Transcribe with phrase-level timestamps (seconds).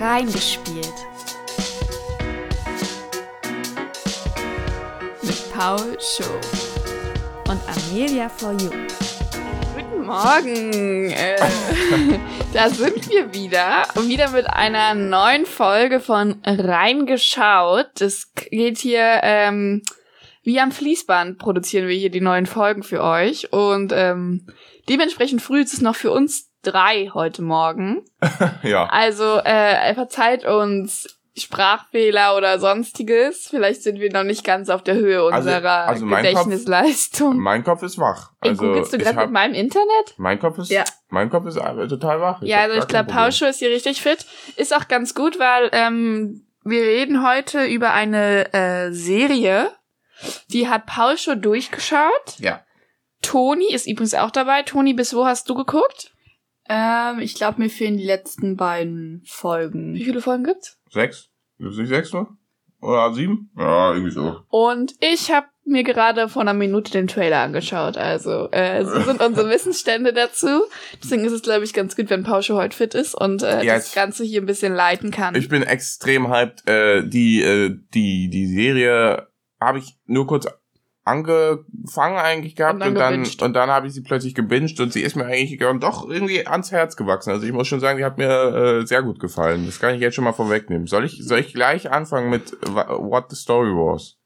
[0.00, 0.94] Reingespielt.
[5.20, 6.24] Mit Paul Show
[7.50, 8.70] und Amelia for You.
[9.76, 11.10] Guten Morgen.
[11.10, 11.36] Äh,
[12.54, 13.88] da sind wir wieder.
[13.94, 17.90] Und wieder mit einer neuen Folge von Reingeschaut.
[17.98, 19.82] Das geht hier ähm,
[20.42, 23.52] wie am Fließband produzieren wir hier die neuen Folgen für euch.
[23.52, 24.46] Und ähm,
[24.88, 28.04] dementsprechend früh ist es noch für uns drei heute Morgen.
[28.62, 28.86] ja.
[28.86, 33.46] Also äh, verzeiht uns Sprachfehler oder sonstiges.
[33.48, 37.32] Vielleicht sind wir noch nicht ganz auf der Höhe unserer also mein Gedächtnisleistung.
[37.32, 38.32] Kopf, mein Kopf ist wach.
[38.40, 40.14] Also googelst du ich gerade mit meinem Internet?
[40.16, 40.84] Mein Kopf ist, Ja.
[41.08, 42.42] mein Kopf ist äh, total wach.
[42.42, 43.12] ja, hab also ich glaube.
[43.12, 44.26] Pauscho ist hier richtig fit.
[44.56, 49.70] Ist auch ganz gut, weil ähm, wir reden heute über eine äh, Serie,
[50.48, 52.38] die hat Pauscho durchgeschaut.
[52.38, 52.60] Ja.
[53.22, 54.62] Toni ist übrigens auch dabei.
[54.62, 56.12] Toni, bis wo hast du geguckt?
[56.72, 59.94] Ähm, ich glaube, mir fehlen die letzten beiden Folgen.
[59.94, 60.78] Wie viele Folgen gibt's?
[60.88, 61.30] Sechs?
[61.58, 62.36] Es nicht sechs nur?
[62.80, 63.50] Oder sieben?
[63.58, 64.40] Ja, irgendwie so.
[64.48, 67.96] Und ich habe mir gerade vor einer Minute den Trailer angeschaut.
[67.96, 70.62] Also, äh, so sind unsere Wissensstände dazu.
[71.02, 73.74] Deswegen ist es, glaube ich, ganz gut, wenn Pausche heute fit ist und äh, Ja,
[73.74, 75.34] das Ganze hier ein bisschen leiten kann.
[75.34, 76.68] Ich bin extrem hyped.
[76.68, 79.26] Äh, die, äh, die, die Serie
[79.60, 80.46] habe ich nur kurz
[81.10, 84.92] angefangen eigentlich gehabt Und dann und dann, und dann habe ich sie plötzlich gebinged und
[84.92, 87.30] sie ist mir eigentlich doch irgendwie ans Herz gewachsen.
[87.30, 89.66] Also ich muss schon sagen, die hat mir äh, sehr gut gefallen.
[89.66, 90.86] Das kann ich jetzt schon mal vorwegnehmen.
[90.86, 94.16] Soll ich, soll ich gleich anfangen mit What the Story Was?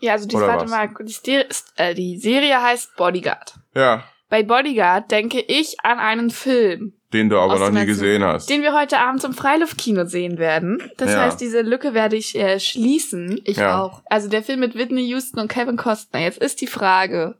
[0.00, 0.70] ja, also die, warte was?
[0.70, 1.42] mal, die,
[1.76, 3.54] äh, die Serie heißt Bodyguard.
[3.74, 8.50] Ja, Bei Bodyguard denke ich an einen Film, den du aber noch nie gesehen hast.
[8.50, 10.82] den wir heute Abend im Freiluftkino sehen werden.
[10.98, 11.20] Das Ja.
[11.22, 13.40] heißt, diese Lücke werde ich äh, schließen.
[13.44, 13.80] Ich Ja.
[13.82, 14.02] auch.
[14.06, 16.20] Also der Film mit Whitney Houston und Kevin Costner.
[16.20, 17.36] Jetzt ist die Frage,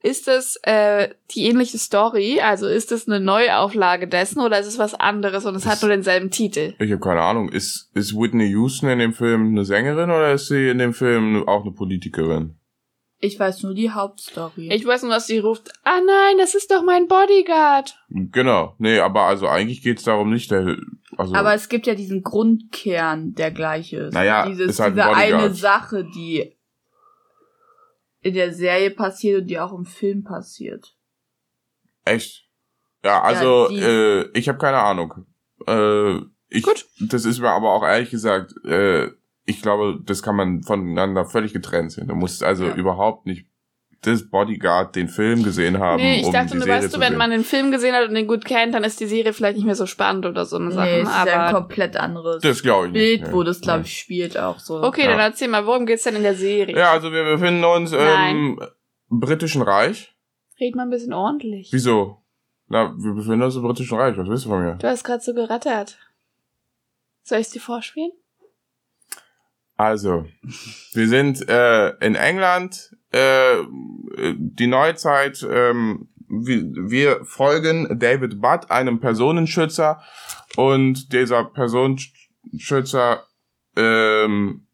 [0.00, 2.40] ist es äh, die ähnliche Story?
[2.40, 5.82] Also ist es eine Neuauflage dessen oder ist es was anderes und es hat Das-
[5.82, 6.74] nur denselben Titel?
[6.78, 7.48] Ich habe keine Ahnung.
[7.48, 11.48] Ist, ist Whitney Houston in dem Film eine Sängerin oder ist sie in dem Film
[11.48, 12.57] auch eine Politikerin?
[13.20, 14.72] Ich weiß nur die Hauptstory.
[14.72, 17.98] Ich weiß nur, dass sie ruft, ah nein, das ist doch mein Bodyguard.
[18.10, 18.76] Genau.
[18.78, 20.76] Nee, aber also eigentlich geht's darum nicht, der,
[21.16, 24.14] also, Aber es gibt ja diesen Grundkern, der gleiche ist.
[24.14, 25.32] Naja, Dieses, ist halt diese Bodyguard.
[25.34, 26.56] eine Sache, die
[28.20, 30.94] in der Serie passiert und die auch im Film passiert.
[32.04, 32.44] echt.
[33.04, 35.24] Ja, also, die- äh, ich habe keine Ahnung.
[35.66, 36.16] Äh,
[36.48, 36.86] ich, Gut.
[37.00, 39.08] Das ist mir aber auch ehrlich gesagt, äh,
[39.48, 42.08] ich glaube, das kann man voneinander völlig getrennt sehen.
[42.08, 42.74] Du musst also Ja.
[42.74, 43.46] überhaupt nicht
[44.02, 47.00] das Bodyguard, den Film gesehen haben, nee, ich um dachte die nur, Serie weißt du,
[47.00, 49.56] wenn man den Film gesehen hat und den gut kennt, dann ist die Serie vielleicht
[49.56, 50.86] nicht mehr so spannend oder so eine Sache.
[50.86, 53.32] nee, es ist ein aber komplett anderes das glaube ich Bild, nicht.
[53.32, 54.82] wo das, glaube ich, spielt auch so.
[54.84, 55.10] okay, Ja.
[55.10, 56.76] dann erzähl mal, worum geht's denn in der Serie?
[56.76, 58.60] Ja, also wir befinden uns im
[59.08, 60.14] britischen Reich.
[60.60, 61.70] Red mal ein bisschen ordentlich.
[61.72, 62.18] Wieso?
[62.68, 64.16] Na, wir befinden uns im britischen Reich.
[64.16, 64.74] Was willst du von mir?
[64.76, 65.98] Du hast gerade so gerattert.
[67.24, 68.12] Soll ich dir vorspielen?
[69.78, 70.26] Also,
[70.92, 73.62] wir sind äh, in England, äh,
[74.36, 80.02] die Neuzeit, ähm, wir, wir folgen David Butt, einem Personenschützer,
[80.56, 83.22] und dieser Personenschützer
[83.76, 84.66] ähm,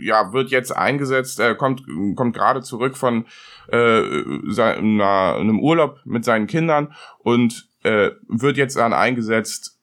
[0.00, 1.82] ja, wird jetzt eingesetzt, er kommt,
[2.16, 3.26] kommt gerade zurück von
[3.68, 4.02] äh,
[4.48, 9.77] seiner, einem Urlaub mit seinen Kindern und äh, wird jetzt dann eingesetzt,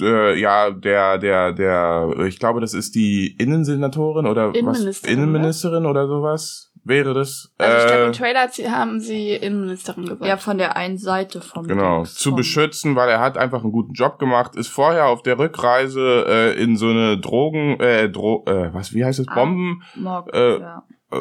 [0.00, 4.56] äh, ja, der, der, der, ich glaube, das ist die Innensenatorin oder was?
[4.56, 7.52] Innenministerin, Innenministerin oder sowas wäre das.
[7.58, 10.24] Also ich glaube, Äh, im Trailer hat sie- haben sie Innenministerin gesagt.
[10.24, 13.72] Ja, von der einen Seite vom Genau, Dings, zu beschützen, weil er hat einfach einen
[13.72, 18.44] guten Job gemacht, ist vorher auf der Rückreise äh, in so eine Drogen, äh, Dro
[18.46, 19.34] äh, was, wie heißt es, Ah.
[19.34, 20.84] Bomben, Morgen, äh, ja.
[21.10, 21.16] äh,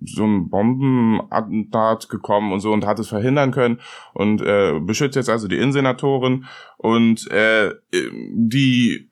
[0.00, 3.80] so ein Bombenattentat gekommen und so und hat es verhindern können
[4.14, 6.44] und äh, beschützt jetzt also die Innensenatorin
[6.76, 9.10] und äh, die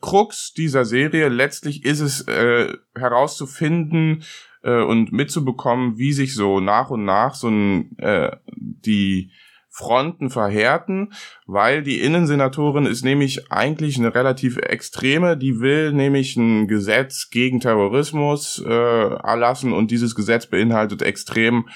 [0.00, 4.24] Krux dieser Serie letztlich ist es äh, herauszufinden
[4.62, 9.30] äh, und mitzubekommen, wie sich so nach und nach so ein, äh, die
[9.72, 11.12] Fronten verhärten,
[11.46, 17.60] weil die Innensenatorin ist nämlich eigentlich eine relativ extreme, die will nämlich ein Gesetz gegen
[17.60, 21.68] Terrorismus äh, erlassen und dieses Gesetz beinhaltet extrem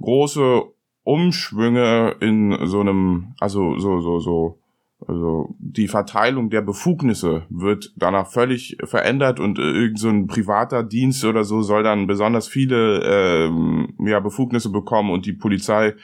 [0.00, 0.64] große
[1.04, 4.58] Umschwünge in so einem, also so, so, so,
[5.06, 10.82] also die Verteilung der Befugnisse wird danach völlig verändert und äh, irgend so ein privater
[10.82, 15.94] Dienst oder so soll dann besonders viele ähm, ja, Befugnisse bekommen und die Polizei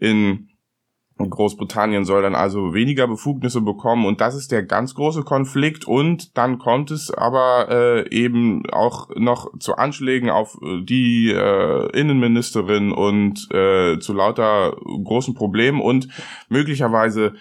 [0.00, 0.49] in
[1.28, 4.06] Großbritannien soll dann also weniger Befugnisse bekommen.
[4.06, 5.86] Und das ist der ganz große Konflikt.
[5.86, 11.90] Und dann kommt es aber äh, eben auch noch zu Anschlägen auf äh, die äh,
[11.98, 15.80] Innenministerin und äh, zu lauter großen Problemen.
[15.80, 16.08] Und
[16.48, 17.34] möglicherweise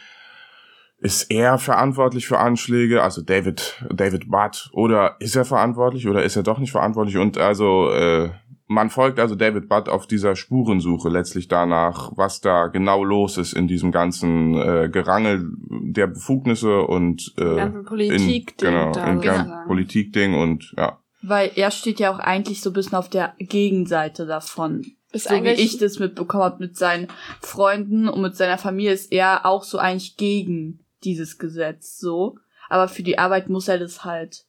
[1.02, 6.36] ist er verantwortlich für Anschläge, also David, David Butt, oder ist er verantwortlich oder ist
[6.36, 7.18] er doch nicht verantwortlich?
[7.18, 8.31] Und also äh,
[8.69, 13.54] man folgt also David Butt auf dieser Spurensuche letztlich danach, was da genau los ist
[13.54, 19.21] in diesem ganzen äh, Gerangel der Befugnisse und äh, ganzen Politik in, genau, in sozusagen.
[19.21, 21.00] ganz Politikding und ja.
[21.24, 24.86] Weil er steht ja auch eigentlich so ein bisschen auf der Gegenseite davon.
[25.12, 27.07] Ist so wie eigentlich ich das mitbekommen habe mit seinen
[27.42, 32.38] Freunden und mit seiner Familie, ist er auch so eigentlich gegen dieses Gesetz so.
[32.69, 34.45] Aber für die Arbeit muss er das halt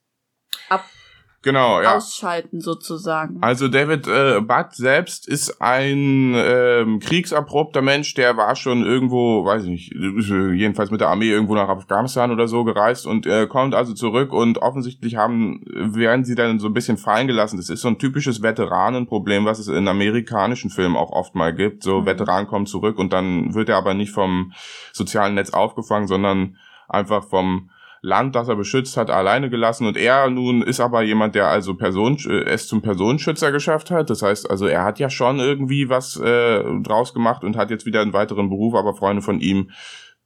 [1.42, 1.96] Genau, ja.
[1.96, 3.38] ausschalten sozusagen.
[3.40, 9.64] Also David äh, Butt selbst ist ein ähm, kriegserprobter Mensch, der war schon irgendwo, weiß
[9.64, 13.46] ich nicht, äh, jedenfalls mit der Armee irgendwo nach Afghanistan oder so gereist und äh,
[13.46, 17.56] kommt also zurück und offensichtlich haben, werden sie dann so ein bisschen fallen gelassen.
[17.56, 21.82] Das ist so ein typisches Veteranenproblem, was es in amerikanischen Filmen auch oft mal gibt.
[21.82, 22.06] So Mhm.
[22.06, 24.52] Veteran kommt zurück und dann wird er aber nicht vom
[24.92, 26.56] sozialen Netz aufgefangen, sondern
[26.88, 27.70] einfach vom
[28.02, 29.86] Land, das er beschützt hat, alleine gelassen.
[29.86, 34.10] Und er nun ist aber jemand, der also Person, äh, es zum Personenschützer geschafft hat.
[34.10, 37.86] Das heißt, also er hat ja schon irgendwie was äh, draus gemacht und hat jetzt
[37.86, 39.70] wieder einen weiteren Beruf, aber Freunde von ihm,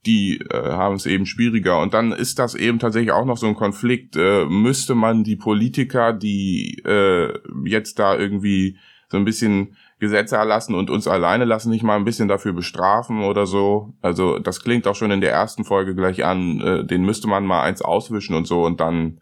[0.06, 1.81] die äh, haben es eben schwieriger.
[1.81, 4.17] Und dann ist das eben tatsächlich auch noch so ein Konflikt.
[4.17, 7.32] Äh, müsste man die Politiker, die äh,
[7.65, 8.79] jetzt da irgendwie
[9.09, 13.23] so ein bisschen Gesetze erlassen und uns alleine lassen, nicht mal ein bisschen dafür bestrafen
[13.23, 13.95] oder so.
[14.03, 17.47] Also das klingt auch schon in der ersten Folge gleich an, äh, den müsste man
[17.47, 19.21] mal eins auswischen und so und dann,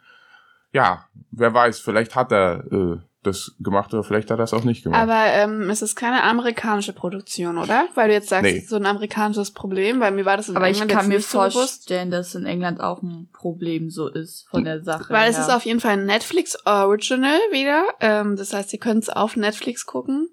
[0.72, 4.64] ja, wer weiß, vielleicht hat er äh, das gemacht oder vielleicht hat er das auch
[4.64, 5.00] nicht gemacht.
[5.00, 7.86] Aber ähm, es ist keine amerikanische Produktion, oder?
[7.94, 8.56] Weil du jetzt sagst, Nee.
[8.58, 11.00] es ist so ein amerikanisches Problem, weil mir war das in Aber ich England kann
[11.02, 11.54] jetzt mir nicht so bewusst.
[11.56, 15.12] vorstellen, dass in England auch ein Problem so ist von der Sache.
[15.12, 15.46] Weil es her.
[15.46, 17.84] ist auf jeden Fall ein Netflix Original wieder.
[18.00, 20.28] Ähm, das heißt, ihr könnt es auf Netflix gucken.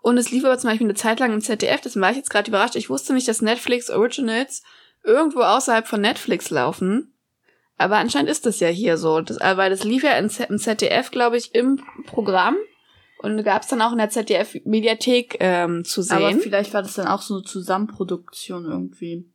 [0.00, 1.80] Und es lief aber zum Beispiel eine Zeit lang im ZDF.
[1.82, 2.74] Das war ich jetzt gerade überrascht.
[2.76, 4.62] Ich wusste nicht, dass Netflix Originals
[5.04, 7.11] irgendwo außerhalb von Netflix laufen.
[7.82, 9.20] Aber anscheinend ist das ja hier so.
[9.20, 12.56] Das, äh, weil das lief ja in Z- im ZDF, glaube ich, im Programm.
[13.18, 16.40] Und gab es dann auch in der ZDF-Mediathek ähm, zu Aber sehen.
[16.40, 19.30] vielleicht war das dann auch so eine Zusammenproduktion irgendwie.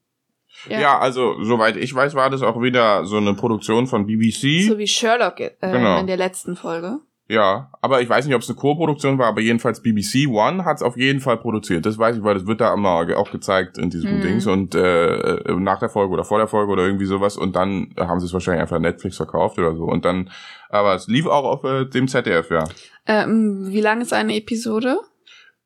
[0.69, 0.99] ja.
[0.99, 4.67] also soweit ich weiß, war das auch wieder so eine Produktion von BBC.
[4.67, 5.99] So wie Sherlock äh, Genau.
[5.99, 6.99] in der letzten Folge.
[7.29, 10.77] Ja, aber ich weiß nicht, ob es eine Co-Produktion war, aber jedenfalls BBC One hat
[10.77, 11.85] es auf jeden Fall produziert.
[11.85, 14.21] Das weiß ich, weil das wird da immer auch gezeigt in diesem Mhm.
[14.21, 17.55] Dings und äh, äh, nach der Folge oder vor der Folge oder irgendwie sowas und
[17.57, 20.29] dann haben sie es wahrscheinlich einfach Netflix verkauft oder so und dann,
[20.69, 22.63] aber es lief auch auf äh, dem ZDF, ja.
[23.05, 24.97] Ähm, wie lang ist eine Episode?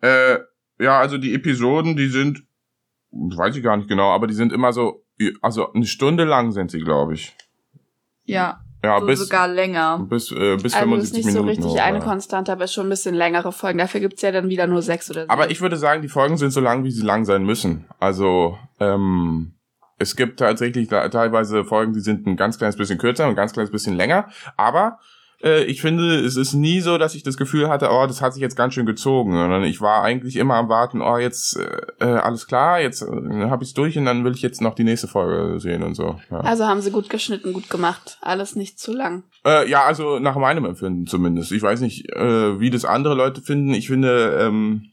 [0.02, 0.38] Äh,
[0.80, 2.44] ja, also die Episoden, die sind,
[3.12, 5.04] weiß ich gar nicht genau, aber die sind immer so,
[5.44, 7.36] also eine Stunde lang sind sie, glaube ich.
[8.26, 10.00] Ja, Ja, so bis sogar länger.
[10.10, 11.50] bis äh, bis also es 75 ist nicht so Minuten.
[11.50, 12.04] richtig hoch, eine ja.
[12.04, 13.78] Konstante, aber es ist schon ein bisschen längere Folgen.
[13.78, 15.30] Dafür gibt's ja dann wieder nur sechs oder so.
[15.30, 17.86] Aber ich würde sagen, die Folgen sind so lang, wie sie lang sein müssen.
[18.00, 19.54] Also, ähm,
[20.00, 23.54] es gibt tatsächlich teilweise Folgen, die sind ein ganz kleines bisschen kürzer und ein ganz
[23.54, 24.30] kleines bisschen länger.
[24.58, 24.98] Aber
[25.44, 28.34] äh, ich finde, es ist nie so, dass ich das Gefühl hatte, oh, das hat
[28.34, 29.34] sich jetzt ganz schön gezogen.
[29.34, 33.50] Sondern ich war eigentlich immer am Warten, oh, jetzt äh, äh, alles klar, jetzt äh,
[33.50, 36.20] habe ich's durch und dann will ich jetzt noch die nächste Folge sehen und so.
[36.30, 36.40] Ja.
[36.42, 38.18] Also haben sie gut geschnitten, gut gemacht.
[38.22, 39.24] Alles nicht zu lang.
[39.46, 41.52] Äh, ja, also nach meinem Empfinden zumindest.
[41.52, 43.74] Ich weiß nicht, äh, wie das andere Leute finden.
[43.74, 44.92] Ich finde, ähm,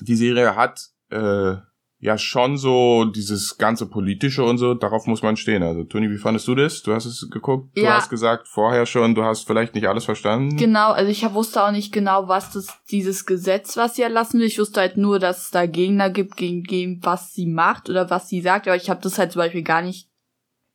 [0.00, 1.56] die Serie hat äh,
[2.04, 4.74] ja schon so dieses ganze politische und so.
[4.74, 5.62] Darauf muss man stehen.
[5.62, 6.82] Also Toni, wie fandest du das?
[6.82, 7.74] Du hast es geguckt.
[7.78, 7.94] Du Ja.
[7.96, 10.58] hast gesagt vorher schon, du hast vielleicht nicht alles verstanden.
[10.58, 14.46] Genau, also ich wusste auch nicht genau, was das, dieses Gesetz, was sie erlassen will.
[14.46, 18.10] Ich wusste halt nur, dass es da Gegner gibt, gegen, gegen was sie macht oder
[18.10, 20.10] was sie sagt, aber ich habe das halt zum Beispiel gar nicht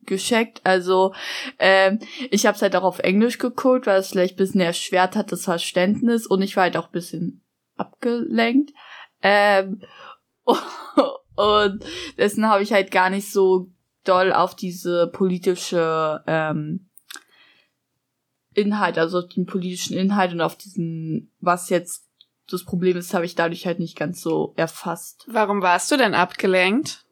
[0.07, 0.61] gescheckt.
[0.63, 1.13] Also
[1.59, 1.99] ähm,
[2.31, 5.31] ich habe es halt auch auf Englisch geguckt, weil es vielleicht ein bisschen erschwert hat,
[5.31, 7.43] das Verständnis und ich war halt auch ein bisschen
[7.77, 8.71] abgelenkt.
[9.21, 9.83] Ähm,
[11.39, 11.85] und
[12.17, 13.71] dessen habe ich halt gar nicht so
[14.03, 16.89] doll auf diese politische ähm,
[18.53, 22.05] Inhalt, also auf den politischen Inhalt und auf diesen, was jetzt
[22.49, 25.25] das Problem ist, habe ich dadurch halt nicht ganz so erfasst.
[25.31, 27.05] Warum warst du denn abgelenkt?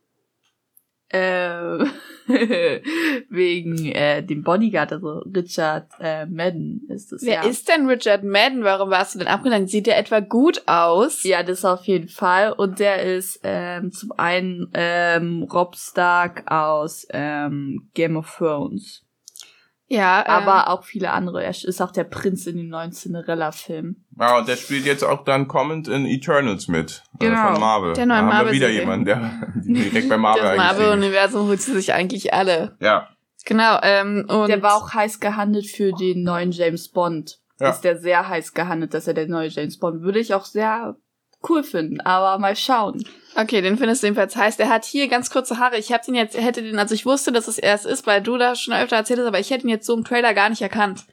[1.09, 1.85] Äh,
[3.29, 7.43] wegen äh, dem Bodyguard, also Richard äh, Madden ist es Wer ja.
[7.43, 8.65] ist denn Richard Madden?
[8.65, 9.69] Warum warst du denn abgelenkt?
[9.69, 11.23] Sieht der etwa gut aus?
[11.23, 12.51] Ja, das auf jeden Fall.
[12.51, 19.05] Und der ist ähm, zum einen ähm, Rob Stark aus ähm, Game of Thrones.
[19.87, 21.43] Ja, ähm, Aber auch viele andere.
[21.43, 24.05] Er ist auch der Prinz in den neuen Cinderella-Filmen.
[24.19, 27.03] Ja, und der spielt jetzt auch dann Comment in Eternals mit.
[27.19, 27.51] äh, Genau.
[27.51, 27.93] Von Marvel.
[27.93, 28.69] Der neue da haben wir Marvel-Serie.
[28.74, 30.57] wieder jemanden, der direkt bei Marvel das.
[30.57, 32.75] Marvel-Universum holt sie sich eigentlich alle.
[32.79, 33.09] Ja.
[33.45, 37.39] Genau, ähm, und Der war auch heiß gehandelt für den neuen James Bond.
[37.59, 37.69] Ja.
[37.69, 40.01] Ist der sehr heiß gehandelt, dass er der neue James Bond.
[40.01, 40.95] Würde ich auch sehr
[41.47, 43.03] cool finden, aber mal schauen.
[43.36, 44.57] Okay, den findest du jedenfalls heiß.
[44.57, 45.77] Der hat hier ganz kurze Haare.
[45.77, 48.38] Ich hab den jetzt, hätte den, also ich wusste, dass es erst ist, weil du
[48.38, 50.62] da schon öfter erzählt hast, aber ich hätte ihn jetzt so im Trailer gar nicht
[50.62, 51.05] erkannt.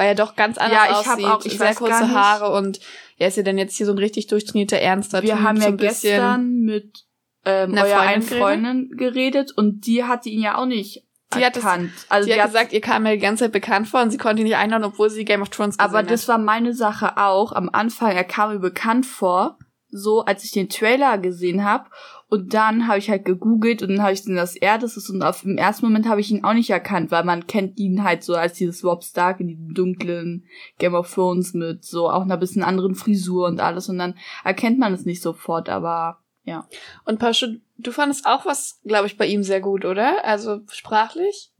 [0.00, 1.26] Weil er doch ganz anders Ja, ich hab aussieht.
[1.26, 2.10] auch- ich sehr kurze.
[2.10, 2.80] Haare und
[3.18, 5.64] er ist ja dann jetzt hier so ein richtig durchtrainierter, ernster Wir Typ, haben so
[5.68, 7.04] ja bisschen- gestern mit
[7.44, 11.04] ähm, Einer eurer Freundin einen Freundin geredet und die hatte ihn ja auch nicht
[11.34, 11.90] Die hat das- erkannt.
[12.08, 14.16] also sie die hat gesagt, ihr kam mir die ganze Zeit bekannt vor und sie
[14.16, 16.28] konnte ihn nicht einladen, obwohl sie Game of Thrones gesehen aber das hat.
[16.28, 17.52] war meine Sache auch.
[17.52, 19.58] Am Anfang, er kam mir bekannt vor,
[19.90, 21.90] so als ich den Trailer gesehen habe.
[22.30, 25.10] Und dann habe ich halt gegoogelt und dann habe ich gesehen, dass er das ist.
[25.10, 28.04] Und auf im ersten Moment habe ich ihn auch nicht erkannt, weil man kennt ihn
[28.04, 30.46] halt so als dieses Rob Stark in diesem dunklen
[30.78, 33.88] Game of Thrones mit so auch einer bisschen anderen Frisur und alles.
[33.88, 36.68] Und dann erkennt man es nicht sofort, aber ja.
[37.04, 40.24] Und Pasche, du fandest auch was, glaube ich, bei ihm sehr gut, oder?
[40.24, 41.52] Also sprachlich?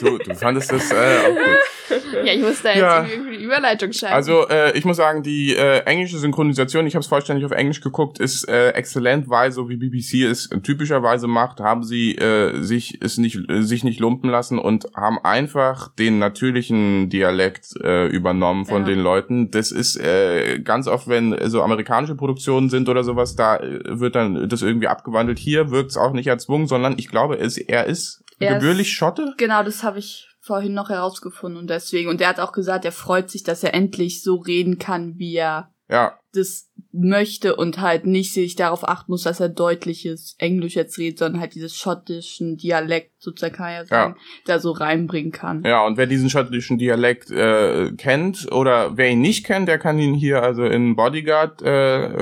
[0.00, 2.24] Du, du fandest das äh, auch gut.
[2.24, 3.06] Ja, ich muss da jetzt Ja.
[3.06, 4.14] irgendwie die Überleitung schalten.
[4.14, 7.80] Also äh, ich muss sagen, die äh, englische Synchronisation, ich habe es vollständig auf Englisch
[7.80, 12.98] geguckt, ist äh, exzellent, weil so wie BBC es typischerweise macht, haben sie äh, sich
[13.02, 18.66] es nicht äh, sich nicht lumpen lassen und haben einfach den natürlichen Dialekt äh, übernommen
[18.66, 18.88] von Ja.
[18.88, 19.50] den Leuten.
[19.50, 24.14] Das ist äh, ganz oft, wenn so amerikanische Produktionen sind oder sowas, da äh, wird
[24.16, 25.38] dann das irgendwie abgewandelt.
[25.38, 28.92] Hier wirkt es auch nicht erzwungen, sondern ich glaube, es, er ist Er ist- gebürtig
[28.92, 29.34] Schotte.
[29.36, 32.08] Genau, das habe ich vorhin noch herausgefunden und deswegen.
[32.08, 35.34] Und er hat auch gesagt, er freut sich, dass er endlich so reden kann, wie
[35.36, 40.74] er Ja, das möchte und halt nicht sich darauf achten muss, dass er deutliches Englisch
[40.74, 44.16] jetzt redet, sondern halt dieses schottischen Dialekt, sozusagen kann ja sagen,
[44.46, 45.62] da so reinbringen kann.
[45.64, 49.98] Ja, und wer diesen schottischen Dialekt äh, kennt oder wer ihn nicht kennt, der kann
[49.98, 51.66] ihn hier also in Bodyguard äh,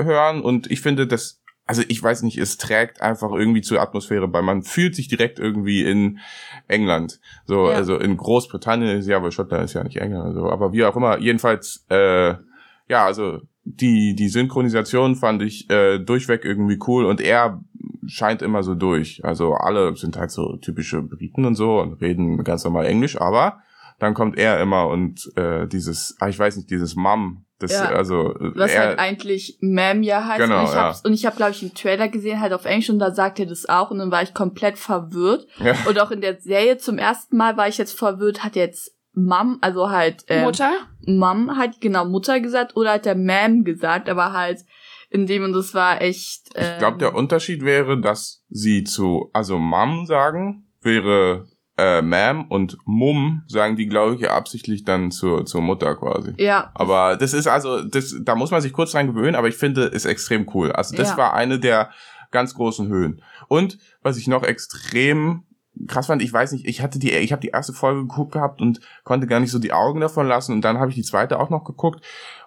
[0.03, 0.41] hören.
[0.41, 4.41] Und ich finde, das, also ich weiß nicht, es trägt einfach irgendwie zur Atmosphäre bei.
[4.41, 6.19] Man fühlt sich direkt irgendwie in
[6.67, 7.19] England.
[7.45, 7.75] So, Ja.
[7.75, 10.25] also in Großbritannien ist ja, aber Schottland ist ja nicht England.
[10.25, 12.35] Also, aber wie auch immer, jedenfalls, äh,
[12.89, 17.61] ja, also die, die Synchronisation fand ich äh, durchweg irgendwie cool und er
[18.05, 19.25] scheint immer so durch.
[19.25, 23.59] Also alle sind halt so typische Briten und so und reden ganz normal Englisch, aber
[23.99, 27.85] dann kommt er immer und äh, dieses, ah, ich weiß nicht, dieses Mum, das, Ja.
[27.89, 30.39] also äh, Was er, halt eigentlich Ma'am ja heißt.
[30.39, 30.83] Genau, und ich ja.
[30.83, 33.39] hab's, und ich habe, glaube ich, einen Trailer gesehen, halt auf Englisch, und da sagt
[33.39, 35.47] er das auch, und dann war ich komplett verwirrt.
[35.59, 38.93] ja, Und auch in der Serie zum ersten Mal war ich jetzt verwirrt, hat jetzt
[39.13, 40.71] Mom, also halt ähm, Mutter?
[41.07, 44.59] Mom hat genau Mutter gesagt oder hat der Ma'am gesagt, aber halt
[45.09, 46.49] in dem und das war echt.
[46.53, 51.47] Ähm, ich glaube, der Unterschied wäre, dass sie zu, also Mum sagen, wäre
[51.77, 56.33] äh, Ma'am und Mum sagen die, glaube ich, ja absichtlich dann zur, zur Mutter quasi.
[56.37, 59.55] ja, Aber das ist also, das, da muss man sich kurz dran gewöhnen, aber ich
[59.57, 60.71] finde, ist extrem cool.
[60.71, 61.17] Also das Ja.
[61.17, 61.91] war eine der
[62.31, 63.21] ganz großen Höhen.
[63.47, 65.43] Und was ich noch extrem
[65.87, 68.61] krass fand, ich weiß nicht, ich hatte die, ich habe die erste Folge geguckt gehabt
[68.61, 71.39] und konnte gar nicht so die Augen davon lassen und dann habe ich die zweite
[71.39, 72.03] auch noch geguckt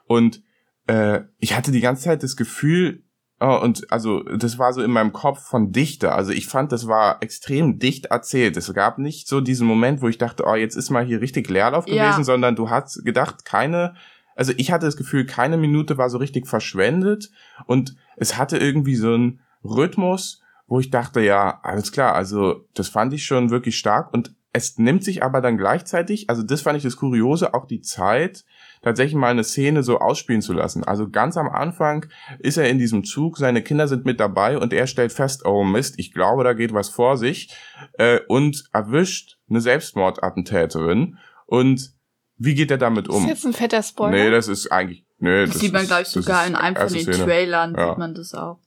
[0.07, 0.43] und
[0.89, 3.05] äh, ich hatte die ganze Zeit das Gefühl,
[3.43, 6.13] Oh, und also das war so in meinem Kopf von Dichte.
[6.13, 8.57] Also ich fand, das war extrem dicht erzählt.
[8.59, 11.49] Es gab nicht so diesen Moment, wo ich dachte, oh, jetzt ist mal hier richtig
[11.49, 12.05] Leerlauf Ja.
[12.05, 13.95] gewesen, sondern du hast gedacht, keine,
[14.37, 17.31] also ich hatte das Gefühl, keine Minute war so richtig verschwendet
[17.65, 22.89] und es hatte irgendwie so einen Rhythmus, wo ich dachte, ja, alles klar, also das
[22.89, 26.77] fand ich schon wirklich stark und es nimmt sich aber dann gleichzeitig, also das fand
[26.77, 28.45] ich das Kuriose, auch die Zeit,
[28.83, 30.85] tatsächlich mal eine Szene so ausspielen zu lassen.
[30.85, 32.07] Also ganz am Anfang
[32.39, 35.65] ist er in diesem Zug, seine Kinder sind mit dabei und er stellt fest, oh
[35.65, 37.55] Mist, ich glaube, da geht was vor sich
[37.99, 41.93] äh, und erwischt eine Selbstmordattentäterin und
[42.37, 43.29] wie geht er damit Ist um?
[43.29, 44.11] jetzt ein fetter Spoiler.
[44.13, 46.57] Nee, das ist eigentlich, nee, das, sieht man, ist- glaube ich, das sogar ist in
[46.57, 47.19] einem von den Szene.
[47.19, 47.89] Trailern, Ja.
[47.91, 48.61] sieht man das auch.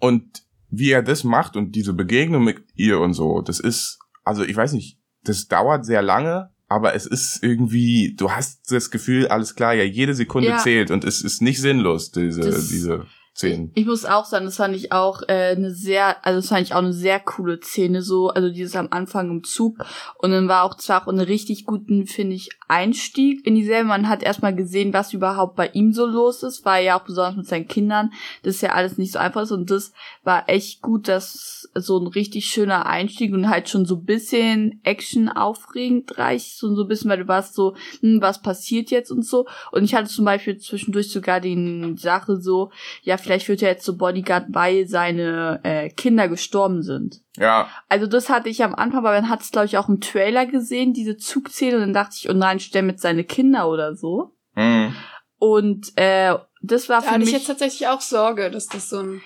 [0.00, 4.44] Und wie er das macht und diese Begegnung mit ihr und so, das ist, also
[4.44, 9.28] ich weiß nicht, das dauert sehr lange, aber es ist irgendwie, du hast das Gefühl,
[9.28, 10.58] alles klar, ja, jede Sekunde Ja.
[10.58, 13.06] zählt und es ist nicht sinnlos, diese, Das- diese
[13.38, 13.70] Szenen.
[13.76, 16.74] Ich muss auch sagen, das fand ich auch äh, eine sehr, also das fand ich
[16.74, 19.78] auch eine sehr coole Szene so, also dieses am Anfang im Zug
[20.18, 23.84] und dann war auch zwar auch einen richtig guten, finde ich, Einstieg in die Serie.
[23.84, 27.36] Man hat erstmal gesehen, was überhaupt bei ihm so los ist, war ja auch besonders
[27.36, 28.10] mit seinen Kindern,
[28.42, 29.92] das ja alles nicht so einfach ist und das
[30.24, 35.28] war echt gut, dass so ein richtig schöner Einstieg und halt schon so bisschen Action
[35.28, 39.46] aufregend reicht, so ein bisschen, weil du warst so, hm, was passiert jetzt und so
[39.70, 43.84] und ich hatte zum Beispiel zwischendurch sogar die Sache so, ja, vielleicht wird er jetzt
[43.84, 47.20] so Bodyguard, weil seine äh, Kinder gestorben sind.
[47.36, 50.00] Ja, Also das hatte ich am Anfang, aber man hat es, glaube ich, auch im
[50.00, 53.94] Trailer gesehen, diese Zugszene, und dann dachte ich, oh nein, stell mit seine Kinder oder
[53.94, 54.32] so.
[54.54, 54.94] hm.
[55.40, 57.28] Und äh, das war Da für hatte mich...
[57.28, 59.20] ich jetzt tatsächlich auch Sorge, dass das so ein,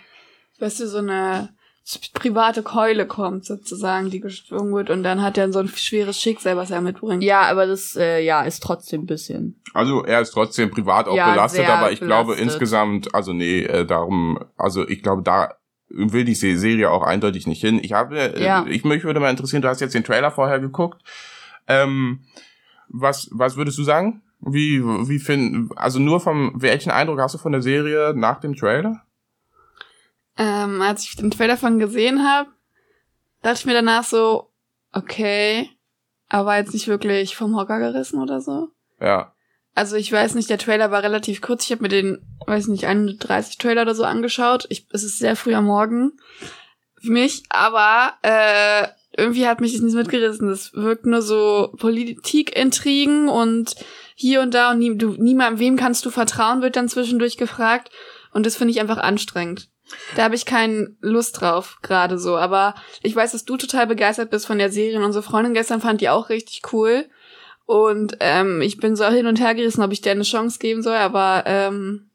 [0.59, 1.49] weißt du, so eine
[2.15, 4.91] private Keule kommt, sozusagen, die geschwungen wird.
[4.91, 7.23] Und dann hat er so ein schweres Schicksal, was er mitbringt.
[7.23, 9.61] Ja, aber das, äh, ja, ist trotzdem ein bisschen.
[9.75, 12.47] Also er ist trotzdem privat auch Ja, belastet, aber ich glaube belastet.
[12.47, 15.55] insgesamt, also nee, äh, darum, also ich glaube, da
[15.89, 17.79] will die Se- Serie auch eindeutig nicht hin.
[17.83, 18.65] Ich habe, äh, Ja.
[18.69, 21.03] ich mich würde mal interessieren, du hast jetzt den Trailer vorher geguckt.
[21.69, 22.21] Ähm,
[22.89, 24.23] was, was würdest du sagen?
[24.41, 28.57] Wie, wie finden, also nur vom, welchen Eindruck hast du von der Serie nach dem
[28.57, 29.03] Trailer?
[30.39, 32.51] Ähm, als ich den Trailer von gesehen habe,
[33.43, 34.51] dachte ich mir danach so,
[34.93, 35.71] okay,
[36.29, 38.69] aber jetzt nicht wirklich vom Hocker gerissen oder so.
[39.01, 39.35] Ja.
[39.75, 41.65] Also ich weiß nicht, der Trailer war relativ kurz.
[41.65, 44.67] Ich habe mir den, weiß nicht, 31 Trailer oder so angeschaut.
[44.69, 46.13] Ich, es ist sehr früh am Morgen
[47.01, 50.49] für mich, aber äh, irgendwie hat mich das nicht mitgerissen.
[50.49, 53.75] Das wirkt nur so Politikintrigen und
[54.15, 57.91] hier und da und nie, du, niemand, wem kannst du vertrauen, wird dann zwischendurch gefragt.
[58.33, 59.69] Und das finde ich einfach anstrengend.
[60.17, 62.37] Da habe ich keine Lust drauf, gerade so.
[62.37, 64.99] Aber ich weiß, dass du total begeistert bist von der Serie.
[64.99, 67.07] Und unsere Freundin gestern fand die auch richtig cool.
[67.67, 70.83] Und ähm, ich bin so hin und her gerissen, ob ich der eine Chance geben
[70.83, 72.11] soll, aber ähm,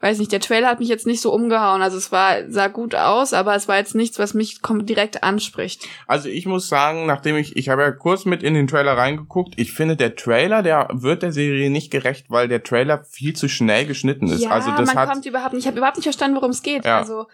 [0.00, 1.82] weiß nicht, der Trailer hat mich jetzt nicht so umgehauen.
[1.82, 5.86] Also es war, sah gut aus, aber es war jetzt nichts, was mich direkt anspricht.
[6.06, 9.54] Also ich muss sagen, nachdem ich, ich habe ja kurz mit in den Trailer reingeguckt,
[9.56, 13.48] ich finde der Trailer, der wird der Serie nicht gerecht, weil der Trailer viel zu
[13.48, 14.42] schnell geschnitten ist.
[14.42, 16.62] ja, also das man hat, kommt überhaupt nicht, ich habe überhaupt nicht verstanden, worum es
[16.62, 16.84] geht.
[16.84, 16.98] Ja.
[16.98, 17.26] Also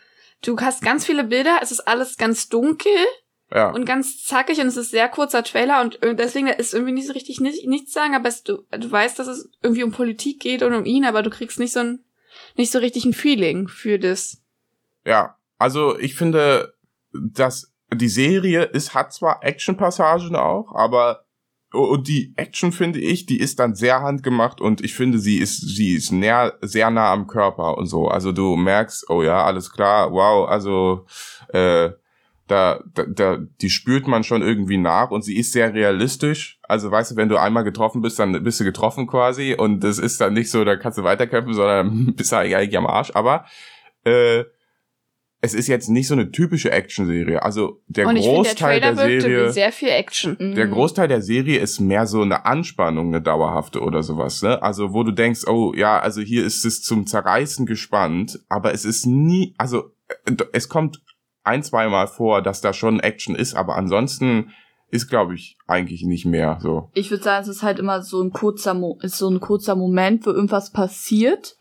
[0.42, 2.90] du hast ganz viele Bilder, es ist alles ganz dunkel
[3.54, 3.70] ja.
[3.70, 7.06] und ganz zackig und es ist sehr kurzer Trailer und ir- deswegen ist irgendwie nicht
[7.06, 10.40] so richtig nicht, nichts sagen, aber es, du, du weißt, dass es irgendwie um Politik
[10.40, 12.00] geht und um ihn, aber du kriegst nicht so ein
[12.56, 14.42] nicht so richtig ein Feeling für das.
[15.04, 16.74] Ja, also ich finde,
[17.12, 21.26] dass die Serie ist, hat zwar Action-Passagen auch, aber
[21.72, 25.60] und die Action finde ich, die ist dann sehr handgemacht und ich finde, sie ist,
[25.60, 28.08] sie ist näher, sehr nah am Körper und so.
[28.08, 31.06] Also du merkst, oh ja, alles klar, wow, also
[31.48, 31.90] äh,
[32.46, 36.58] da, da, da, die spürt man schon irgendwie nach und sie ist sehr realistisch.
[36.62, 39.98] Also weißt du, wenn du einmal getroffen bist, dann bist du getroffen quasi und das
[39.98, 43.10] ist dann nicht so, da kannst du weiterkämpfen, sondern bist du eigentlich am Arsch.
[43.14, 43.46] Aber
[44.04, 44.44] äh,
[45.40, 47.42] es ist jetzt nicht so eine typische Actionserie.
[47.42, 50.36] Also der und ich finde, der Großteil Trailer der wirkte Serie, wie sehr viel Action.
[50.38, 50.70] der Mhm.
[50.70, 54.42] Großteil der Serie ist mehr so eine Anspannung, eine dauerhafte oder sowas.
[54.42, 54.62] Ne?
[54.62, 58.84] Also wo du denkst, oh ja, also hier ist es zum Zerreißen gespannt, aber es
[58.84, 59.92] ist nie, also
[60.24, 61.02] äh, es kommt
[61.46, 64.52] ein, zweimal vor, dass da schon Action ist, aber ansonsten
[64.90, 66.90] ist, glaube ich, eigentlich nicht mehr so.
[66.94, 69.74] Ich würde sagen, es ist halt immer so ein kurzer, Mo ist so ein kurzer
[69.74, 71.56] Moment, wo irgendwas passiert.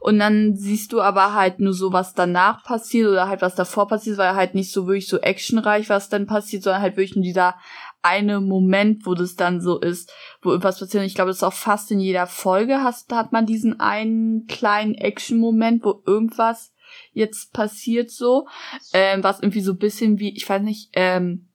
[0.00, 3.86] Und dann siehst du aber halt nur so, was danach passiert oder halt was davor
[3.86, 7.24] passiert, weil halt nicht so wirklich so actionreich, was dann passiert, sondern halt wirklich nur
[7.24, 7.54] dieser
[8.02, 11.02] eine Moment, wo das dann so ist, wo irgendwas passiert.
[11.02, 14.46] Und ich glaube, das ist auch fast in jeder Folge hast, hat man diesen einen
[14.46, 16.72] kleinen Action-Moment, wo irgendwas
[17.12, 18.46] jetzt passiert so,
[18.92, 21.48] ähm, was irgendwie so bisschen wie, ich weiß nicht, ähm,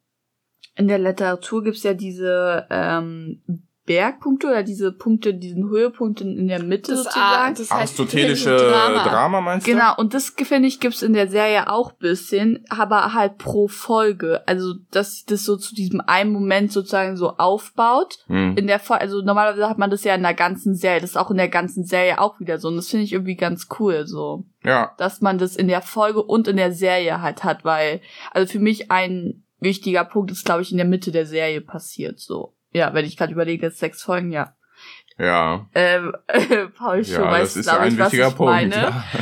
[0.76, 6.64] in der Literatur gibt's ja diese ähm, Bergpunkte oder diese Punkte, diesen Höhepunkt in, der
[6.64, 7.26] Mitte Das, sozusagen.
[7.26, 9.04] ah, das heißt Aristotelische Drama.
[9.04, 9.42] Drama.
[9.42, 9.72] meinst du?
[9.72, 14.42] Genau, und das finde ich gibt's in der Serie auch bisschen, aber halt pro Folge.
[14.48, 18.20] Also, dass sich das so zu diesem einen Moment sozusagen so aufbaut.
[18.28, 18.56] Hm.
[18.56, 21.02] In der Folge, also normalerweise hat man das ja in der ganzen Serie.
[21.02, 22.70] Das ist auch in der ganzen Serie auch wieder so.
[22.70, 24.46] Und das finde ich irgendwie ganz cool, so.
[24.64, 28.00] Ja, Dass man das in der Folge und in der Serie halt hat, weil,
[28.32, 32.20] also für mich ein wichtiger Punkt ist, glaube ich, in der Mitte der Serie passiert,
[32.20, 32.54] so.
[32.74, 34.56] Ja, wenn ich gerade überlege, sechs Folgen, ja.
[35.18, 36.14] ja, Ähm,
[36.78, 38.52] Paul schon ja, weiß, das ist glaube ich, was wichtiger ich Punkt.
[38.54, 38.76] meine.
[38.76, 39.04] Ja.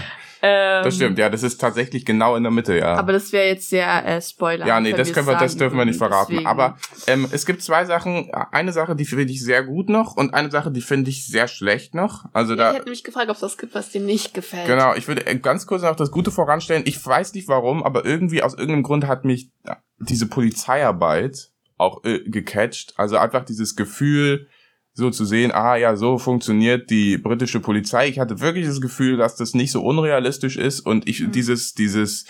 [0.44, 2.96] Ähm, Das stimmt, ja, das ist tatsächlich genau in der Mitte, ja.
[2.96, 4.66] Aber das wäre jetzt sehr äh, Spoiler.
[4.66, 6.32] Ja, nee, das können wir, das dürfen wir nicht verraten.
[6.32, 6.48] deswegen.
[6.48, 8.32] Aber ähm, es gibt zwei Sachen.
[8.52, 11.48] Eine Sache, die finde ich sehr gut noch und eine Sache, die finde ich sehr
[11.48, 12.26] schlecht noch.
[12.34, 14.66] Also Ja, da, ich hätte mich gefragt, ob es was gibt, was dir nicht gefällt.
[14.66, 16.82] genau, ich würde äh, ganz kurz noch das Gute voranstellen.
[16.88, 21.51] Ich weiß nicht warum, aber irgendwie aus irgendeinem Grund hat mich äh, diese Polizeiarbeit
[21.82, 22.94] auch äh, gecatcht.
[22.98, 24.48] Also einfach dieses Gefühl,
[24.94, 28.08] so zu sehen, ah ja, so funktioniert die britische Polizei.
[28.10, 31.32] Ich hatte wirklich das Gefühl, dass das nicht so unrealistisch ist und ich Mhm.
[31.32, 32.26] dieses dieses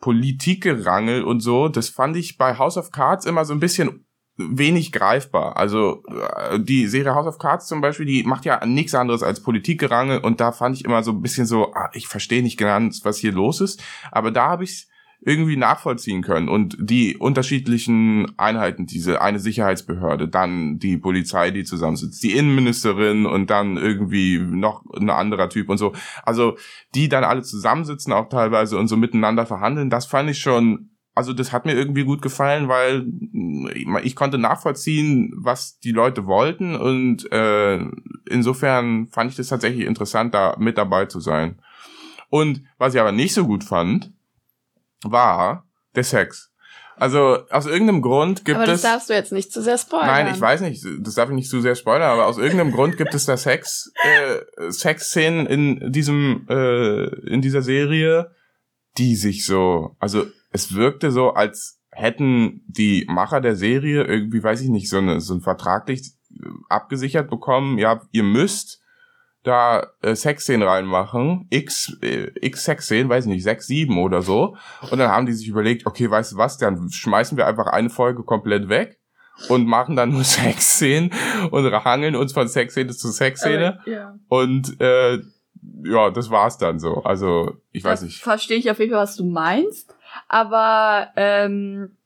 [0.00, 4.04] Politikgerangel und so, das fand ich bei House of Cards immer so ein bisschen
[4.36, 5.56] wenig greifbar.
[5.56, 6.02] Also
[6.50, 10.18] äh, die Serie House of Cards zum Beispiel, die macht ja nichts anderes als Politikgerangel
[10.18, 13.16] und da fand ich immer so ein bisschen so, ah, ich verstehe nicht ganz, was
[13.16, 14.86] hier los ist, aber da habe ich
[15.26, 22.22] irgendwie nachvollziehen können und die unterschiedlichen Einheiten, diese eine Sicherheitsbehörde, dann die Polizei, die zusammensitzt,
[22.22, 25.94] die Innenministerin und dann irgendwie noch ein anderer Typ und so.
[26.22, 26.56] Also
[26.94, 31.32] die dann alle zusammensitzen auch teilweise und so miteinander verhandeln, das fand ich schon, also
[31.32, 36.76] das hat mir irgendwie gut gefallen, weil mm, ich konnte nachvollziehen, was die Leute wollten
[36.76, 37.80] und äh,
[38.30, 41.58] insofern fand ich das tatsächlich interessant, da mit dabei zu sein.
[42.28, 44.12] Und was ich aber nicht so gut fand,
[45.02, 46.52] war, Der Sex.
[46.98, 48.82] Also aus irgendeinem Grund gibt aber das es.
[48.82, 50.06] darfst du jetzt nicht zu sehr spoilern.
[50.06, 52.96] Nein, ich weiß nicht, das darf ich nicht zu sehr spoilern, aber aus irgendeinem Grund
[52.96, 58.30] gibt es da Sex, äh, Sexszenen in diesem, äh, in dieser Serie,
[58.96, 64.62] die sich so, also es wirkte so, als hätten die Macher der Serie irgendwie, weiß
[64.62, 68.80] ich nicht, so, eine, so ein vertraglich äh, abgesichert bekommen, ja, ihr müsst
[69.46, 74.56] da äh, Sexszenen reinmachen, x, äh, x Sexszenen, weiß ich nicht, sechs, sieben oder so.
[74.90, 77.90] Und dann haben die sich überlegt, okay, weißt du was, dann schmeißen wir einfach eine
[77.90, 78.98] Folge komplett weg
[79.48, 81.12] und machen dann nur Sexszenen
[81.50, 83.80] und hangeln uns von Sexszene zu Sexszene.
[83.86, 84.18] Äh, ja.
[84.28, 85.18] Und äh,
[85.84, 87.04] ja, das war's dann so.
[87.04, 88.22] Also, ich weiß das nicht.
[88.22, 89.94] Verstehe ich auf jeden Fall, was du meinst.
[90.28, 91.96] Aber ähm,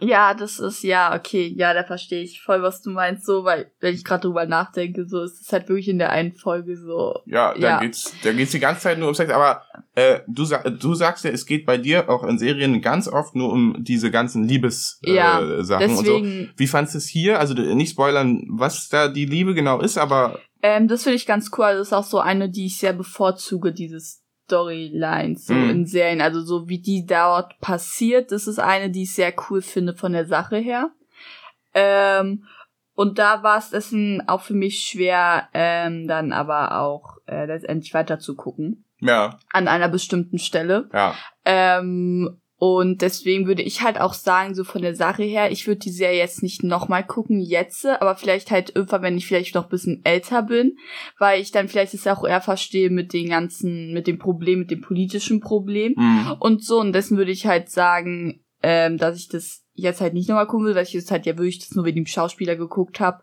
[0.00, 1.52] ja, das ist ja okay.
[1.56, 3.24] Ja, da verstehe ich voll, was du meinst.
[3.26, 6.32] So, weil wenn ich gerade drüber nachdenke, so ist es halt wirklich in der einen
[6.32, 7.20] Folge so.
[7.26, 7.80] Ja, da Ja.
[7.80, 9.32] geht's, da geht's die ganze Zeit nur um Sex.
[9.32, 9.62] Aber
[9.94, 13.34] äh, du, sa du sagst ja, es geht bei dir auch in Serien ganz oft
[13.34, 16.02] nur um diese ganzen Liebessachen Ja, äh, Sachen und so.
[16.18, 17.38] Deswegen, Wie fandst du es hier?
[17.38, 21.50] Also nicht spoilern, was da die Liebe genau ist, aber ähm, das finde ich ganz
[21.56, 21.64] cool.
[21.66, 25.70] Also, Das ist auch so eine, die ich sehr bevorzuge, dieses Storylines so Mhm.
[25.70, 26.20] in Serien.
[26.20, 30.12] Also so wie die dort passiert, das ist eine, die ich sehr cool finde von
[30.12, 30.90] der Sache her.
[31.74, 32.44] Ähm,
[32.94, 37.92] und da war es dessen auch für mich schwer, ähm, dann aber auch äh, letztendlich
[37.92, 38.84] weiter zu gucken.
[39.00, 40.88] ja, An einer bestimmten Stelle.
[40.92, 45.66] ja, Ähm, und deswegen würde ich halt auch sagen, so von der Sache her, ich
[45.66, 49.54] würde die Serie jetzt nicht nochmal gucken, jetzt, aber vielleicht halt irgendwann, wenn ich vielleicht
[49.54, 50.78] noch ein bisschen älter bin,
[51.18, 54.70] weil ich dann vielleicht es auch eher verstehe mit den ganzen, mit dem Problem, mit
[54.70, 56.36] dem politischen Problem mhm.
[56.40, 56.80] und so.
[56.80, 60.66] Und dessen würde ich halt sagen, ähm, dass ich das jetzt halt nicht nochmal gucken
[60.66, 63.22] will, weil ich jetzt halt ja wirklich das nur wegen dem Schauspieler geguckt habe.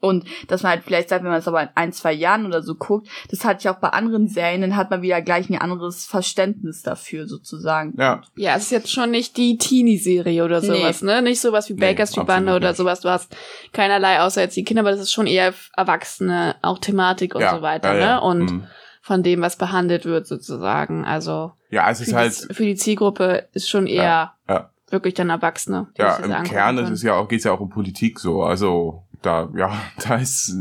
[0.00, 2.62] Und dass man halt vielleicht sagt, wenn man es aber in ein, zwei Jahren oder
[2.62, 5.58] so guckt, das hatte ich auch bei anderen Serien, dann hat man wieder gleich ein
[5.60, 7.94] anderes Verständnis dafür sozusagen.
[7.98, 10.66] ja, Ja, es ist jetzt schon nicht die Teenie-Serie oder Nee.
[10.68, 11.20] sowas, ne?
[11.22, 12.76] Nicht sowas wie Nee, Baker Street Bande oder nicht.
[12.76, 13.00] sowas.
[13.00, 13.34] Du hast
[13.72, 17.56] keinerlei außer jetzt die Kinder, aber das ist schon eher Erwachsene, auch Thematik und ja,
[17.56, 18.14] so weiter, ja, ja.
[18.16, 18.20] ne?
[18.20, 18.64] Und Mhm.
[19.02, 21.04] von dem, was behandelt wird, sozusagen.
[21.06, 24.70] Also ja, es für, ist halt, die, für die Zielgruppe ist schon eher Ja, ja.
[24.90, 25.88] wirklich dann Erwachsene.
[25.98, 28.42] ja, das im Kern ist es ja auch, geht's ja auch um Politik so.
[28.42, 29.72] Also da, ja,
[30.06, 30.54] da ist,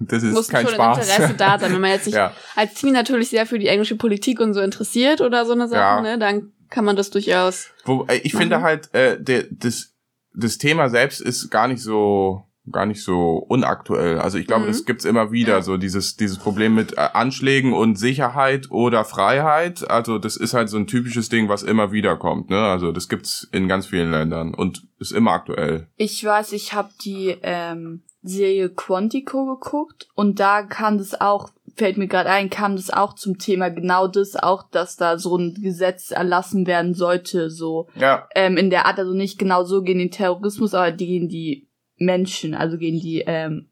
[0.00, 0.98] das ist muss kein schon Spaß.
[1.10, 1.72] Interesse da sein.
[1.72, 4.60] Wenn man jetzt sich ja, als Teenie natürlich sehr für die englische Politik und so
[4.60, 6.00] interessiert oder so eine Sache, Ja.
[6.00, 7.68] ne, dann kann man das durchaus.
[7.84, 8.62] Wo, äh, ich finde Mhm.
[8.62, 9.94] halt, äh, der, das,
[10.34, 14.18] das Thema selbst ist gar nicht so gar nicht so unaktuell.
[14.18, 14.68] Also ich glaube, Mhm.
[14.68, 15.62] das gibt's immer wieder, Ja.
[15.62, 19.88] so dieses dieses Problem mit äh, Anschlägen und Sicherheit oder Freiheit.
[19.90, 22.50] Also das ist halt so ein typisches Ding, was immer wieder kommt.
[22.50, 22.58] Ne?
[22.60, 25.88] Also das gibt's in ganz vielen Ländern und ist immer aktuell.
[25.96, 31.96] Ich weiß, ich habe die ähm, Serie Quantico geguckt und da kam das auch, fällt
[31.96, 35.54] mir gerade ein, kam das auch zum Thema genau das auch, dass da so ein
[35.54, 40.00] Gesetz erlassen werden sollte, so Ja, ähm, in der Art, also nicht genau so gegen
[40.00, 43.70] den Terrorismus, aber gegen die Menschen, also gegen die ähm,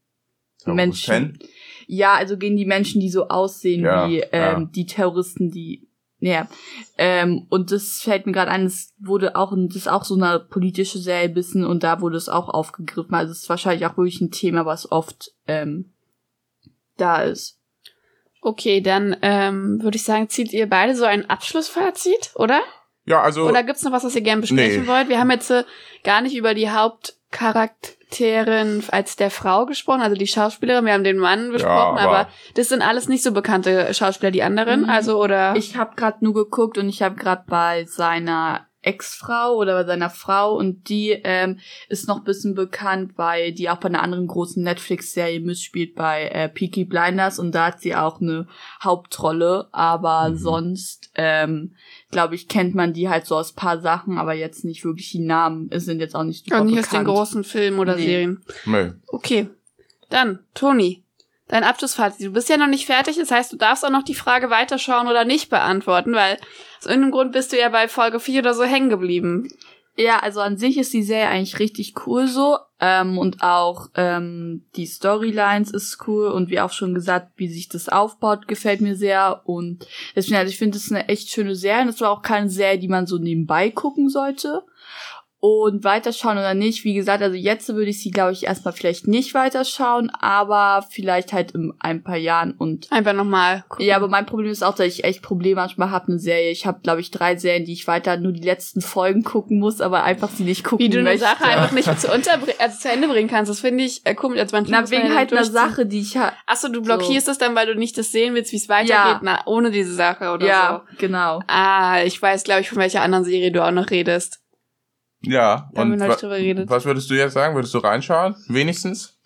[0.64, 1.38] Menschen.
[1.86, 4.68] Ja, also gegen die Menschen, die so aussehen Ja, wie ähm, ja.
[4.74, 6.48] die Terroristen, die ja.
[6.98, 10.40] Ähm, und das fällt mir gerade ein, das wurde auch, das ist auch so eine
[10.40, 13.14] politische Serie bisschen und da wurde es auch aufgegriffen.
[13.14, 15.92] Also es ist wahrscheinlich auch wirklich ein Thema, was oft ähm,
[16.96, 17.58] da ist.
[18.40, 22.60] Okay, dann ähm, würde ich sagen, zieht ihr beide so ein Abschlussfazit, oder?
[23.04, 24.88] Ja, also Oder gibt's noch was, was ihr gerne besprechen Nee.
[24.88, 25.08] wollt?
[25.08, 25.64] Wir haben jetzt äh,
[26.02, 26.70] gar nicht über die
[28.10, 30.84] Hauptcharakterin als der Frau gesprochen, also die Schauspielerin.
[30.84, 34.42] Wir haben den Mann besprochen, aber- aber, das sind alles nicht so bekannte Schauspieler, die
[34.42, 34.82] anderen.
[34.82, 34.88] Mhm.
[34.90, 39.74] Also oder Ich habe gerade nur geguckt und ich habe gerade bei seiner Ex-Frau oder
[39.74, 44.02] bei seiner Frau und die ähm, ist noch bisschen bekannt, weil die auch bei einer
[44.02, 48.46] anderen großen Netflix-Serie mitspielt bei äh, Peaky Blinders und da hat sie auch eine
[48.82, 50.36] Hauptrolle, aber Mhm.
[50.38, 51.74] sonst ähm,
[52.10, 55.20] glaube ich kennt man die halt so aus paar Sachen, aber jetzt nicht wirklich die
[55.24, 58.04] Namen es sind jetzt auch nicht super und nicht aus den großen Filmen oder Nee.
[58.06, 58.44] Serien.
[58.66, 58.92] nee.
[59.08, 59.48] Okay.
[60.10, 61.02] Dann, Toni,
[61.48, 62.26] dein Abschlussfazit.
[62.26, 65.08] Du bist ja noch nicht fertig, das heißt, du darfst auch noch die Frage weiterschauen
[65.08, 66.38] oder nicht beantworten, weil
[66.78, 69.48] aus irgendeinem Grund bist du ja bei Folge 4 oder so hängen geblieben.
[69.98, 72.58] Ja, also an sich ist die Serie eigentlich richtig cool so.
[72.78, 77.70] Ähm, und auch ähm, die Storylines ist cool und wie auch schon gesagt, wie sich
[77.70, 79.40] das aufbaut, gefällt mir sehr.
[79.46, 81.82] Und deswegen, also ich finde es eine echt schöne Serie.
[81.82, 84.64] Und es war auch keine Serie, die man so nebenbei gucken sollte.
[85.38, 86.84] Und weiterschauen oder nicht.
[86.84, 91.32] Wie gesagt, also jetzt würde ich sie, glaube ich, erstmal vielleicht nicht weiterschauen, aber vielleicht
[91.32, 93.64] halt in ein paar Jahren und Einfach nochmal.
[93.78, 96.50] ja, aber mein Problem ist auch, dass ich echt Probleme manchmal habe, eine Serie.
[96.50, 99.80] Ich habe, glaube ich, drei Serien, die ich weiter nur die letzten Folgen gucken muss,
[99.80, 101.26] aber einfach sie nicht gucken Wie du eine möchte.
[101.26, 104.40] Sache einfach nicht zu, unterbr- also zu Ende bringen kannst, das finde ich äh, komisch.
[104.40, 105.44] Also manchmal Na, wegen ja halt einer.
[105.44, 106.32] Sache, die ich halt.
[106.46, 109.20] Achso, du blockierst es dann, weil du nicht das sehen willst, wie es weitergeht, Ja.
[109.22, 110.96] na, ohne diese Sache oder Ja, so.
[110.98, 111.40] genau.
[111.46, 114.40] Ah, ich weiß, glaube ich, von welcher anderen Serie du auch noch redest.
[115.22, 115.68] Ja.
[115.72, 116.70] Da haben wir Und neulich wa drüber geredet.
[116.70, 117.54] was würdest du jetzt sagen?
[117.54, 118.36] Würdest du reinschauen?
[118.48, 119.18] Wenigstens?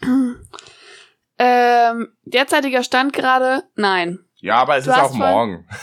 [1.39, 4.19] Ähm, derzeitiger Stand gerade, nein.
[4.37, 5.67] Ja, aber es Du ist auch morgen.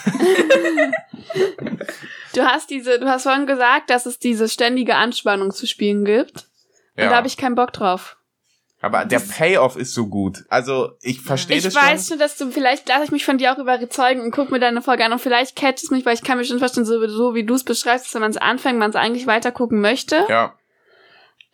[2.34, 6.48] Du hast diese, du hast vorhin gesagt, dass es diese ständige Anspannung zu spielen gibt.
[6.96, 7.10] Und Ja.
[7.10, 8.18] da habe ich keinen Bock drauf.
[8.80, 10.46] Aber der Payoff ist so gut.
[10.50, 12.10] Also, ich verstehe Ich das weiß schon.
[12.10, 14.82] schon, dass du, vielleicht lasse ich mich von dir auch überzeugen und guck mir deine
[14.82, 17.34] Folge an und vielleicht catcht es mich, weil ich kann mir schon vorstellen, so, so
[17.34, 20.26] wie du es beschreibst, dass wenn man es anfängt, man es eigentlich weiter gucken möchte.
[20.30, 20.54] Ja.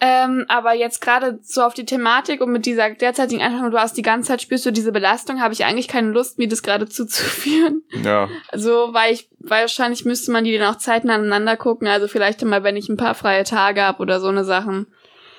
[0.06, 3.96] Ähm, aber jetzt gerade so auf die Thematik und mit dieser derzeitigen Einstellung, du hast
[3.96, 6.90] die ganze Zeit spürst du diese Belastung, habe ich eigentlich keine Lust, mir das gerade
[6.90, 7.84] zuzuführen.
[8.04, 8.28] Ja.
[8.50, 11.88] Also, weil ich, weil wahrscheinlich müsste man die dann auch zeitnah aneinander gucken.
[11.88, 14.88] Also vielleicht immer, wenn ich ein paar freie Tage habe oder so eine Sachen.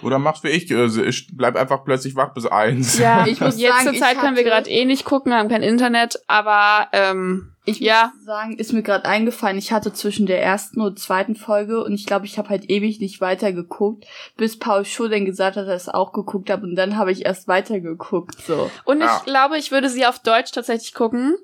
[0.05, 2.99] Oder machst wie ich, also ich bleib einfach plötzlich wach bis eins.
[2.99, 5.62] Ja, Ich muss jetzt sagen, zur Zeit können wir gerade eh nicht gucken, haben kein
[5.62, 8.12] Internet, aber ähm, Ich Ja.
[8.14, 11.95] muss sagen, ist mir gerade eingefallen, ich hatte zwischen der ersten und zweiten Folge und
[11.95, 14.05] ich glaube, ich habe halt ewig nicht weitergeguckt,
[14.37, 17.11] bis Paul Schur dann gesagt hat, dass er es auch geguckt hat und dann habe
[17.12, 18.71] ich erst weitergeguckt, so.
[18.85, 19.17] Und Ja.
[19.19, 21.37] ich glaube, ich würde sie auf Deutsch tatsächlich gucken.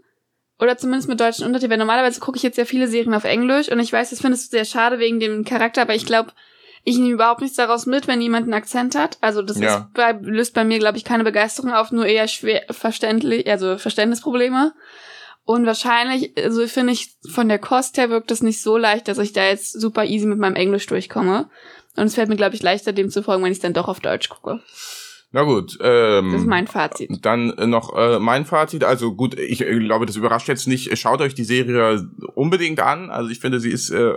[0.59, 1.71] Oder zumindest mit deutschen Untertiteln.
[1.71, 4.53] Weil normalerweise gucke ich jetzt sehr viele Serien auf Englisch und ich weiß, das findest
[4.53, 6.33] du sehr schade wegen dem Charakter, aber ich glaube,
[6.85, 9.19] ich nehme überhaupt nichts daraus mit, wenn jemand einen Akzent hat.
[9.21, 9.77] Also das Ja.
[9.77, 13.77] ist bei, löst bei mir, glaube ich, keine Begeisterung auf, nur eher schwer verständlich, also
[13.79, 14.73] Verständnisprobleme.
[15.45, 19.19] Und wahrscheinlich, also finde ich, von der Kost her wirkt es nicht so leicht, dass
[19.19, 21.51] ich da jetzt super easy mit meinem Englisch durchkomme.
[21.97, 24.01] Und es fällt mir, glaube ich, leichter, dem zu folgen, wenn ich dann doch auf
[24.01, 24.61] Deutsch gucke.
[25.33, 25.79] Na gut.
[25.81, 27.11] Ähm, Das ist mein Fazit.
[27.23, 28.83] Dann äh, noch äh, mein Fazit.
[28.85, 30.97] Also gut, ich äh, glaube, das überrascht jetzt nicht.
[30.99, 33.11] Schaut euch die Serie unbedingt an.
[33.11, 34.15] Also ich finde, sie ist äh,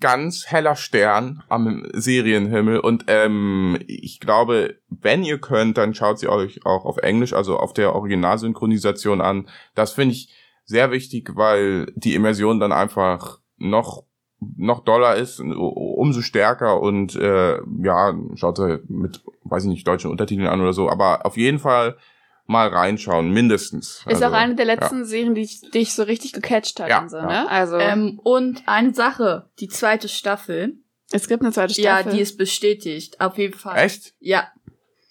[0.00, 2.80] ganz heller Stern am Serienhimmel.
[2.80, 7.58] Und ähm, ich glaube, wenn ihr könnt, dann schaut sie euch auch auf Englisch, also
[7.58, 9.48] auf der Originalsynchronisation an.
[9.74, 10.32] Das finde ich
[10.64, 14.04] sehr wichtig, weil die Immersion dann einfach noch
[14.38, 20.10] noch doller ist, umso stärker und äh, ja, schaut sie mit, weiß ich nicht, deutschen
[20.10, 21.96] Untertiteln an oder so, aber auf jeden Fall
[22.46, 23.98] mal reinschauen, mindestens.
[23.98, 26.88] Ist Also, auch eine der letzten Serien, die ich, die ich so richtig gecatcht hat
[26.88, 27.26] Ja, und so, ja.
[27.26, 27.48] ne?
[27.50, 30.74] Also, Ähm, und eine Sache, die zweite Staffel,
[31.10, 32.12] es gibt eine zweite ja, Staffel.
[32.14, 33.78] die ist bestätigt, auf jeden Fall.
[33.78, 34.14] Echt?
[34.20, 34.48] Ja.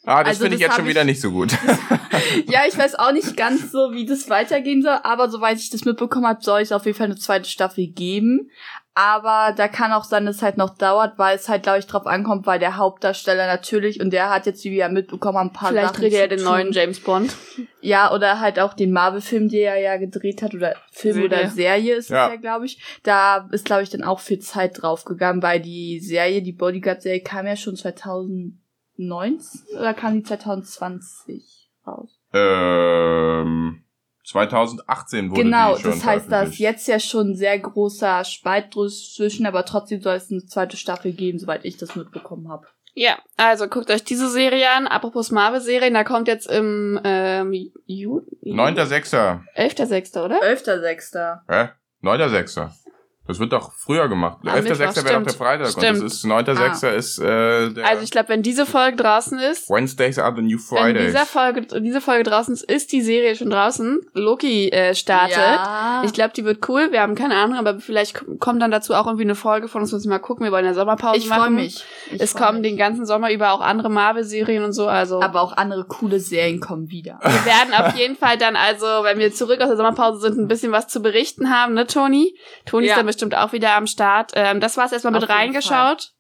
[0.03, 1.51] Ah, das Also finde ich das jetzt schon ich- wieder nicht so gut.
[2.47, 5.85] Ja, ich weiß auch nicht ganz so, wie das weitergehen soll, aber soweit ich das
[5.85, 8.49] mitbekommen habe, soll es auf jeden Fall eine zweite Staffel geben.
[8.97, 11.86] Aber da kann auch sein, dass es halt noch dauert, weil es halt, glaube ich,
[11.86, 15.47] drauf ankommt, weil der Hauptdarsteller natürlich, und der hat jetzt, wie wir ja mitbekommen haben,
[15.49, 16.47] ein paar Vielleicht Sachen dreht er den tun.
[16.47, 17.36] neuen James Bond.
[17.81, 21.27] Ja, oder halt auch den Marvel-Film, den er ja gedreht hat, oder Film Serie.
[21.27, 22.27] oder Serie ist Ja.
[22.27, 22.81] es ja, glaube ich.
[23.03, 27.47] Da ist, glaube ich, dann auch viel Zeit draufgegangen, weil die Serie, die Bodyguard-Serie kam
[27.47, 28.55] ja schon 2019
[29.77, 32.17] oder kam die 2020 raus?
[32.34, 33.81] ähm,
[34.25, 38.23] 2018 wurde genau, die schon das heißt, da ist jetzt ja schon ein sehr großer
[38.23, 42.67] Spalt zwischen, aber trotzdem soll es eine zweite Staffel geben, soweit ich das mitbekommen habe.
[42.95, 44.88] Ja, also guckt euch diese Serie an.
[44.88, 47.51] Apropos Marvel-Serien, da kommt jetzt im ähm,
[47.85, 49.41] Ju 9.6.
[49.55, 50.41] 11.6., oder?
[50.41, 51.39] 11.06.
[51.49, 51.69] Hä?
[52.01, 52.69] 9.6.
[53.27, 54.38] Das wird doch früher gemacht.
[54.43, 54.59] Am 11.6.
[54.69, 55.97] Mittwoch, wäre doch der Freitag Stimmt.
[55.99, 56.89] und das ist 9.6.
[56.95, 60.57] ist äh, der Also ich glaube, wenn diese Folge draußen ist, Wednesdays are the new
[60.57, 60.59] wenn
[60.93, 61.05] Fridays.
[61.07, 63.99] dieser Folge, diese Folge draußen ist, ist die Serie schon draußen.
[64.13, 65.38] Loki äh, startet.
[65.38, 66.03] Ja.
[66.05, 66.91] Ich glaube, die wird cool.
[66.91, 69.91] Wir haben keine Ahnung, aber vielleicht kommt dann dazu auch irgendwie eine Folge von uns.
[69.91, 70.43] Müssen wir mal gucken.
[70.45, 71.41] Wir wollen ja Sommerpause ich machen.
[71.41, 71.83] freue mich.
[72.11, 72.69] Ich es freu kommen mich.
[72.69, 74.88] den ganzen Sommer über auch andere Marvel-Serien und so.
[74.88, 77.17] Also Aber auch andere coole Serien kommen wieder.
[77.23, 80.47] wir werden auf jeden Fall dann also, wenn wir zurück aus der Sommerpause sind, ein
[80.47, 82.38] bisschen was zu berichten haben, ne, Toni?
[82.67, 82.97] Toni ist Ja.
[82.97, 84.32] dann bestimmt auch wieder am Start.
[84.36, 86.12] Ähm, das war's erstmal mit Auf jeden reingeschaut.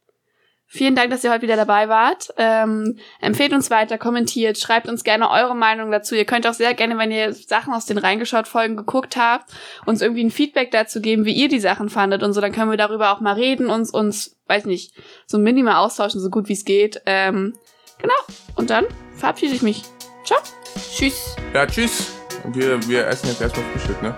[0.67, 2.33] Vielen Dank, dass ihr heute wieder dabei wart.
[2.37, 6.15] Ähm, empfehlt uns weiter, kommentiert, schreibt uns gerne eure Meinung dazu.
[6.15, 9.51] Ihr könnt auch sehr gerne, wenn ihr Sachen aus den reingeschaut Folgen geguckt habt,
[9.85, 12.41] uns irgendwie ein Feedback dazu geben, wie ihr die Sachen fandet und so.
[12.41, 14.93] Dann können wir darüber auch mal reden, uns, uns, weiß nicht,
[15.27, 17.01] so minimal austauschen, so gut wie es geht.
[17.05, 17.53] Ähm,
[18.01, 18.15] genau.
[18.55, 19.83] Und dann verabschiede ich mich.
[20.25, 20.39] Ciao.
[20.95, 21.35] Tschüss.
[21.53, 22.11] Ja, tschüss.
[22.53, 24.15] Wir, wir essen jetzt erstmal Frühstück, ne?